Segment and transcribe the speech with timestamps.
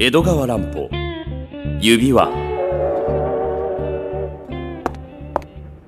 [0.00, 0.88] 江戸川乱歩。
[1.80, 2.30] 指輪。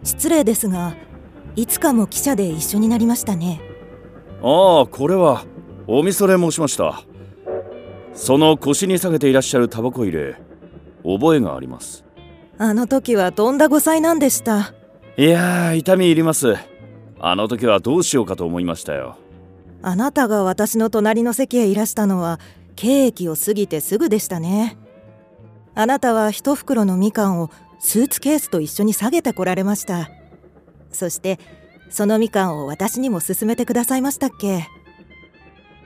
[0.03, 0.96] 失礼ですが
[1.54, 3.61] いつかも記者で一緒になりましたね。
[4.43, 5.45] ああこれは
[5.87, 7.04] おみそれ申しました。
[8.12, 10.34] その腰に下げていらっしゃるタバコ入れ
[11.04, 12.04] 覚えがあります。
[12.58, 14.74] あの時はとんだ誤災なんでした？
[15.18, 16.56] いやー痛み入ります。
[17.20, 19.18] あの時はどうしようかと思いましたよ。
[19.82, 22.40] あなたが私の隣の席へいらしたのは
[22.81, 24.79] ケーキを過ぎてすぐでしたね。
[25.75, 30.09] あなたは一袋のみかんをスーツケースと一緒に下げてこられました。
[30.91, 31.38] そして
[31.91, 34.66] そのみかんを私にも勧めてくださいましたっけ。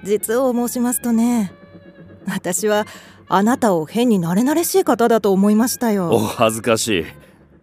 [0.05, 1.53] 実を申しますとね
[2.29, 2.87] 私は
[3.27, 7.05] あなたを変に慣れ慣れしい方だと思いましたおよ恥ずかしい。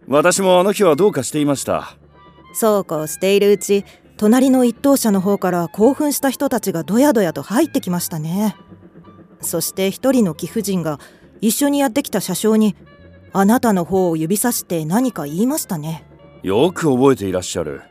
[0.08, 1.96] 私もあの日はどうかしていました。
[2.52, 3.86] そうこうしているうち
[4.18, 8.54] 隣の一等車の方から興奮した人たちがどやどやと入ってきましたね
[9.42, 10.98] そして一人の貴婦人が
[11.40, 12.76] 一緒にやってきた車掌に
[13.32, 16.04] あなたの方を指さして何か言いましたね。
[16.42, 17.82] よく覚えていらっしゃる。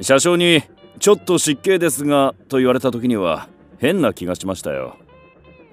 [0.00, 0.62] 車掌に
[0.98, 4.96] 「ちょっと失敬ですが」と言われた時には変な気がしましたよ。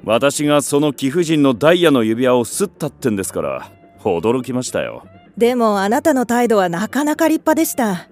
[0.03, 3.71] 私がその貴婦人のダイヤの指輪をすったってんですから
[4.03, 5.03] 驚きましたよ。
[5.37, 8.07] でもあなたの態度はなかなか立派でした。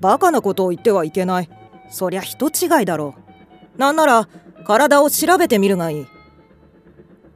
[0.00, 1.50] バカなことを言ってはいけない。
[1.90, 3.14] そりゃ人違いだろ
[3.76, 3.78] う。
[3.78, 4.28] なんなら
[4.68, 6.06] 体を調べてみるがいい。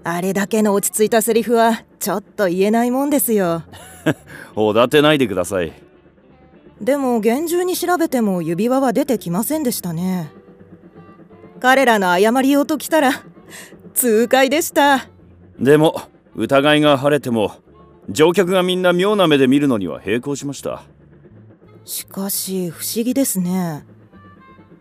[0.05, 3.63] あれだけの落ち着いたセリフはちょっと言えないもんですよ。
[4.55, 5.73] おだてないでください。
[6.83, 10.31] でも厳重に調べても指輪は出てきませんでしたね。
[11.59, 13.13] 彼らの謝りようときたら
[13.95, 15.09] 痛快でした。
[15.59, 16.03] でも
[16.35, 17.53] 疑いが晴れても
[18.11, 20.83] 乗客がみんな妙な目で見るのには並行しました。
[21.87, 23.87] しかし不思議ですね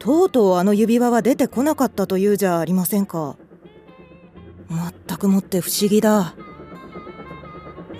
[0.01, 3.35] とうとうあの指輪は出てこなかったというじゃありませんか。
[5.07, 6.33] 全くもって不思議だ。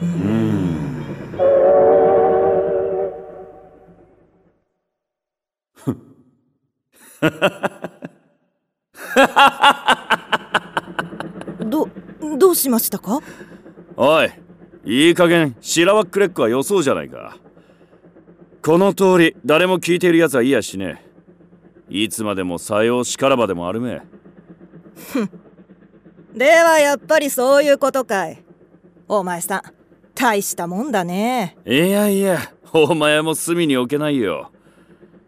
[0.01, 0.81] うーん。
[11.69, 11.87] ど
[12.39, 13.19] どうしましたか？
[13.95, 14.31] おい
[14.85, 17.37] いい加減しらばっくれっこは予想じゃないか。
[18.63, 21.05] この通り誰も聞いているやつはいやしね
[21.93, 24.01] いつまでもさようしからばでもあるめ
[26.33, 28.41] ではやっぱりそういうことかい。
[29.09, 29.61] お前さん
[30.15, 31.57] 大したもんだね。
[31.65, 32.39] いやいや
[32.71, 34.51] お前も隅に置けないよ。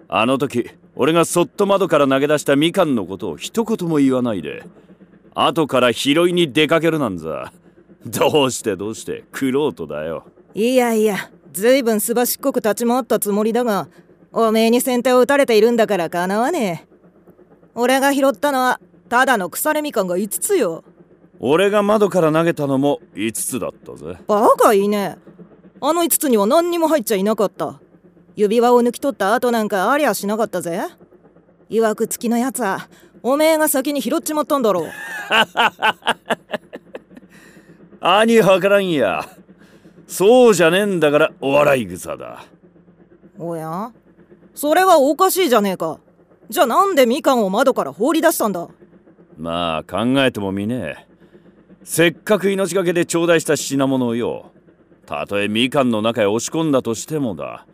[0.07, 4.63] あの時俺がそっと窓から投げ出したみかんのことを一言も言わないで
[5.35, 7.51] 後から拾いに出かけるなんざ。
[8.05, 10.23] どうしてどうしてクロートだよ。
[10.53, 13.89] いやいやずいぶんすばしっこく立ち回ったつもりだが
[14.33, 16.93] おめえに先手を打たれているんだからかなわねえ。
[17.75, 20.83] 俺が拾ったのはただの腐れみかんが5つよ。
[21.39, 24.17] 俺が窓から投げたのも5つだったぜ。
[24.27, 25.17] バカいいね。
[25.81, 27.79] あの5つには何にも入っちゃいなかった。
[28.35, 30.81] 指輪を抜き取った後なんかありゃしなかったぜ。
[31.69, 32.87] いわくつきのやつは
[33.21, 34.89] おめえが先に拾っちまったんだろう。
[38.01, 39.23] 兄はからんや。
[40.07, 42.45] そうじゃねえんだからお笑い草だ。
[43.37, 43.91] おや？
[44.55, 45.99] それはおかしいじゃねえか。
[46.49, 48.67] じゃあなんでみかんを窓から放り出したんだ？
[49.37, 51.07] まあ考えてもみねえ。
[51.83, 54.51] せっかく命がけで頂戴した品物をよ
[55.05, 57.65] たとえみかんの中へ押し込んだとしてもだ。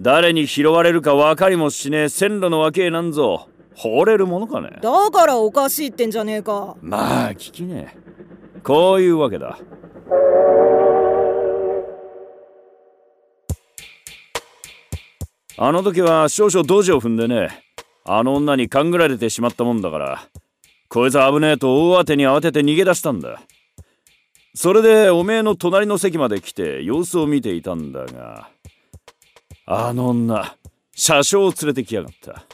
[0.00, 4.78] 誰に拾われるか分かりもしねえ線路のわけへなんぞ放れるものかね？
[4.82, 6.76] だからおかしいってんじゃねえか。
[6.80, 8.60] まあ聞きねえ。
[8.62, 9.58] こういうわけだ
[15.60, 17.64] あの時は少々ドジを踏んでね
[18.04, 20.28] あの女に勘ぐられてしまったもんだから
[20.88, 23.42] こいつ危ねえと大当てに慌てて逃げ出したんだ。
[24.54, 28.48] それでおめえの隣の席まで来て様子を見ていたんだが
[29.66, 30.56] あの女
[30.94, 32.46] 車掌を連れてきやがった。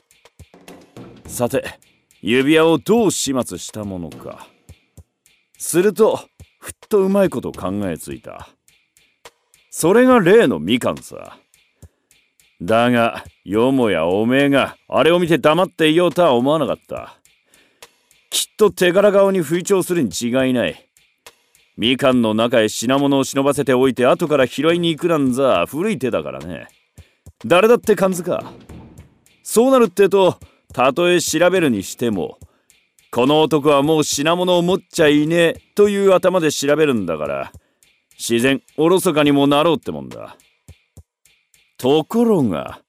[1.28, 1.78] さて
[2.22, 4.48] 指輪をどう始末したものか。
[5.58, 6.20] すると
[6.58, 8.48] ふっとうまいこと考えついた。
[9.70, 11.38] それが例のみかんさ。
[12.62, 17.18] だがよもやおめえがあれを見て黙っていようとは思わなかった。
[18.30, 20.88] きっと手柄顔に吹聴するに違いない。
[21.76, 26.68] みかんの中へ品物を忍ばせておいて後から拾いに行くなんざ古い手だからね。
[27.44, 28.52] 誰だって感づか。
[29.42, 30.38] そうなるってと
[30.72, 32.38] たとえ調べるにしても
[33.10, 37.52] この男はもう品物を持っちゃいねえという頭で調べるんだから
[38.18, 40.36] 自然おろそかにもなろうってもんだ。
[41.84, 42.80] ところが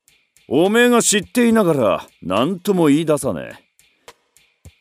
[0.47, 3.53] おめえが知っていながら何とも言い出さねえ。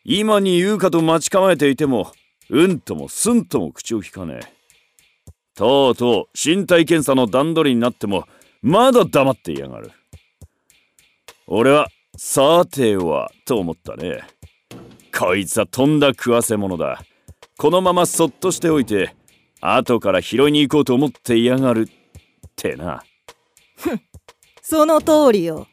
[0.05, 2.13] 今に言うかと待ち構えていても
[2.49, 4.47] うんともすんとも口を聞かねえ。
[5.57, 8.29] とうとう身体検査の段取りになっても
[8.63, 9.91] まだ黙っていやがる。
[11.49, 14.21] 俺はさてはと思ったね。
[15.13, 17.03] こいつはとんだ食わせ者だ。
[17.59, 19.17] このままそっとしておいて
[19.61, 21.93] 後から拾いに行こうと思っていやがるっ
[22.55, 23.03] てな。
[24.63, 25.67] その通りよ。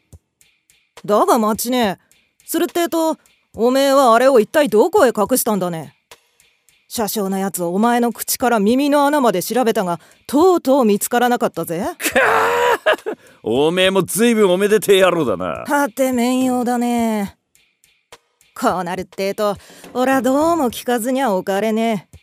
[1.05, 1.99] だが待ちね。
[2.45, 3.17] するってえと
[3.53, 5.95] おめえはあれを一体どこへ隠したんだね。
[6.87, 11.85] 車掌なやつをお前の口から耳の穴まで調べたがとうとう見つからなかったぜ。
[13.43, 15.63] おめえもずいぶんおめでてえ野郎だな。
[15.65, 17.37] はて面用だね。
[18.53, 19.55] こうなるってえと
[19.93, 22.17] 俺はどうも聞かずにはおかれねえ。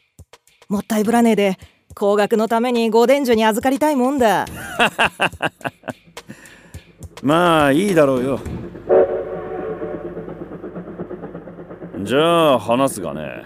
[0.68, 1.58] もったいぶらねえで
[1.98, 4.46] 高額のためにご伝授に預かりたいもんだ。
[7.24, 8.40] まあいいだろうよ。
[12.04, 13.44] じゃあ話すがね。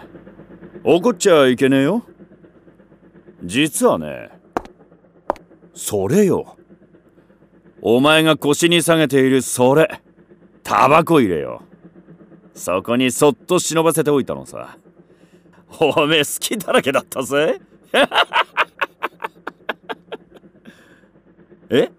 [0.84, 2.02] 怒っちゃいけねえよ。
[3.43, 4.28] 実はね
[5.72, 6.56] それよ。
[7.81, 10.02] お前が腰に下げているそれ
[10.62, 11.62] タバコ入れよ。
[12.54, 14.76] そこにそっと忍ばせておいたのさ。
[15.81, 17.58] おめえ好きだらけだったぜ。
[21.71, 21.91] え？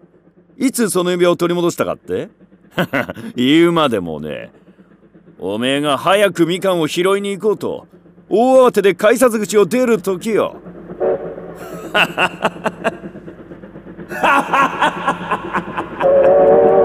[0.57, 2.29] いつその指輪を取り戻したかって？
[3.35, 4.51] 言うまでもね
[5.39, 7.87] おめえが早くみかんを拾いに行こうと
[8.29, 10.55] 大慌てで改札口を出る時よ。